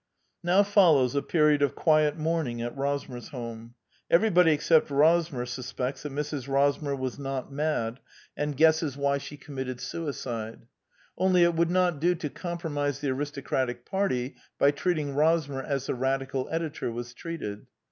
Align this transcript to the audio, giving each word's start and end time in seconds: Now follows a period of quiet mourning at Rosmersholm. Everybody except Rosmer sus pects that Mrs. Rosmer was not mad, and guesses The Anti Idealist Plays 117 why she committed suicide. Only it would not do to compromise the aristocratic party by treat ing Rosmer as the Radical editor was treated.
Now 0.41 0.63
follows 0.63 1.13
a 1.13 1.21
period 1.21 1.61
of 1.61 1.75
quiet 1.75 2.17
mourning 2.17 2.59
at 2.59 2.75
Rosmersholm. 2.75 3.75
Everybody 4.09 4.51
except 4.51 4.89
Rosmer 4.89 5.45
sus 5.47 5.71
pects 5.73 6.01
that 6.01 6.11
Mrs. 6.11 6.47
Rosmer 6.47 6.95
was 6.95 7.19
not 7.19 7.51
mad, 7.53 7.99
and 8.35 8.57
guesses 8.57 8.95
The 8.95 8.99
Anti 8.99 9.03
Idealist 9.03 9.29
Plays 9.29 9.49
117 9.93 10.07
why 10.07 10.07
she 10.07 10.17
committed 10.17 10.19
suicide. 10.19 10.67
Only 11.19 11.43
it 11.43 11.53
would 11.53 11.69
not 11.69 11.99
do 11.99 12.15
to 12.15 12.29
compromise 12.31 12.99
the 12.99 13.09
aristocratic 13.11 13.85
party 13.85 14.37
by 14.57 14.71
treat 14.71 14.97
ing 14.97 15.13
Rosmer 15.13 15.61
as 15.63 15.85
the 15.85 15.93
Radical 15.93 16.49
editor 16.51 16.91
was 16.91 17.13
treated. 17.13 17.67